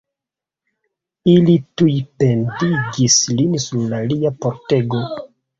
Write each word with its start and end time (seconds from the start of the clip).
Ili 1.33 1.57
tuj 1.81 1.93
pendigis 2.23 3.19
lin 3.37 3.55
sur 3.67 3.95
lia 4.15 4.37
pordego. 4.43 5.05